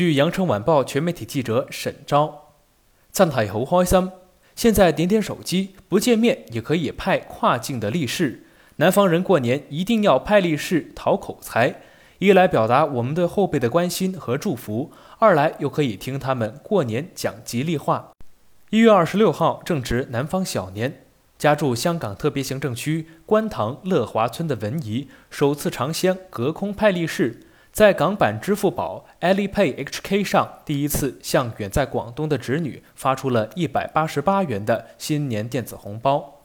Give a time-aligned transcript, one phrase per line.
[0.00, 2.54] 据《羊城晚报》全媒体记者沈昭，
[3.12, 4.10] 真係好開心！
[4.56, 8.44] 现在点点手机，不见面也可以派跨境的利是。
[8.76, 11.82] 南方人过年一定要派利是讨口才，
[12.18, 18.12] 一来表达我们对后辈的关心和祝福，二来又可以听他们过年讲吉利话。
[18.70, 21.02] 一月二十六号正值南方小年，
[21.36, 27.42] 家住香港特别行政区观塘乐华村的文姨首次尝鲜隔空派利是。
[27.72, 36.42] 在港版支付宝 Alipay HK 上，第一次向远在广东的侄女发出了一百八十八元的新年电子红包。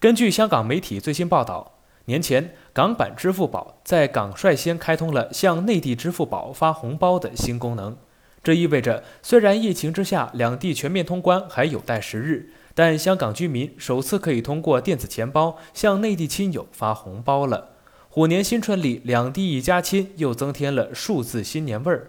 [0.00, 1.74] 根据香港媒体最新报道，
[2.06, 7.96] 年前港版支付宝在港率先开通了向内地支付宝发红包的新功能。
[8.42, 17.71] 这意味着，虽然疫情之下两地全面通关还有待时日，但香港居民首次可以通过电子钱包向内地亲友发红包了。
[18.14, 22.08] 虎年新春里，两地一家亲又增添了数字新年味儿。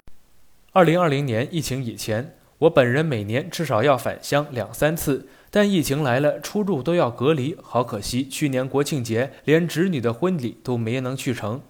[0.73, 8.27] 二零二零年疫情以前，我本人每年至少要返乡两三次，但疫情来了，出入都要隔离，好可惜。
[8.27, 11.61] 去年国庆节，连侄女的婚礼都没能去成。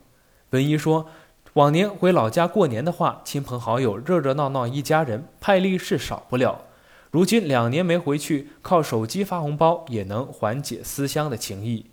[0.50, 1.06] 文姨说，
[1.54, 6.66] 往年回老家过年的话，亲朋好友热热闹闹一家人，派利是少不了。
[7.12, 11.86] 如今两年没回去，靠手机发红包也能缓解思乡的情谊。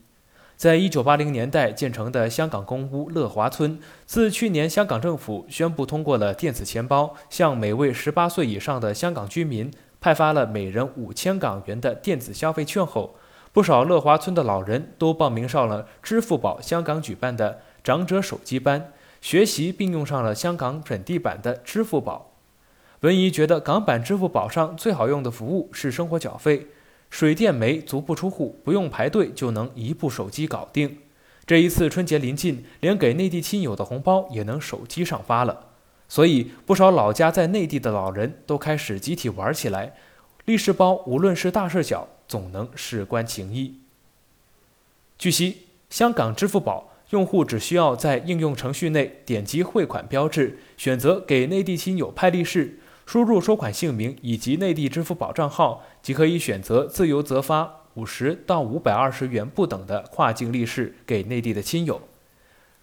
[0.61, 9.71] 在一九八零年代建成的香港公屋乐华村，自去年香港政府宣布通过了电子钱包，向每位十八岁以上的香港居民
[10.03, 13.15] 派发了每人五千港元的电子消费券后，
[13.55, 22.33] 不少乐华村的老人都报名上了支付宝香港举办的长者手机班，学习并用上了香港本地版的支付宝。
[23.01, 26.67] 文姨觉得港版支付宝上最好用的服务是生活缴费。
[27.11, 30.99] 水电煤足不出户，不用排队就能一部手机搞定。
[31.45, 35.67] 这一次春节临近，连给内地亲友的红包也能手机上发了，
[36.09, 39.95] 所以不少老家在内地的老人都开始集体玩起来。
[40.45, 43.81] 利是包无论是大是小，总能事关情谊。
[45.19, 52.79] 据悉，香港支付宝用户只需要在应用程序内点击汇款标志，选择给内地亲友派利是。
[53.11, 62.03] 输入收款姓名以及内地支付宝账号，即可以选择自由择发五十到五百二十元不等的跨境利是给内地的亲友。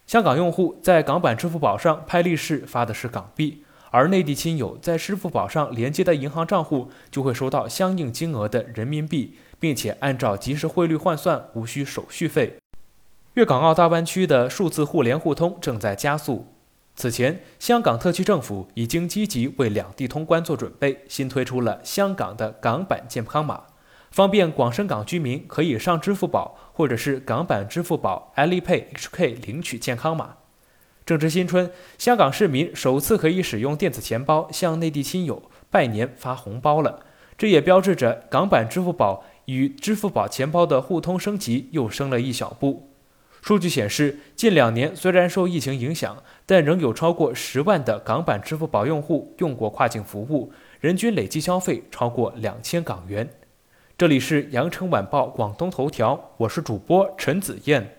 [0.05, 12.57] 香港用户在港版支付宝上派利是发的是港币，而内地亲友在支付宝上连接的银行账户就会收到相应金额的人民币，并且按照即时汇率换算，无需手续费。
[13.35, 16.47] 粤港澳大湾区的数字互联互通正在加速。
[16.99, 23.65] 此前，香港特区政府已经积极为两地通关做准备，新推出了香港的港版健康码，
[24.09, 30.37] 方便广深港居民可以上支付宝或者是港版支付宝 Alipay HK 领取健康码。
[31.05, 31.69] 正值新春，
[31.99, 37.01] 香港市民首次可以使用电子钱包向内地亲友拜年发红包了，
[37.37, 42.86] 这也标志着港版支付宝与支付宝钱包的互通升级又升了一小步。
[43.47, 53.29] 数据显示，近两年虽然受疫情影响，但仍有超过十万的港版支付宝用户用过跨境服务，人均累计消费超过两千港元。
[53.97, 57.96] 这里是羊城晚报广东头条，我是主播陈子燕。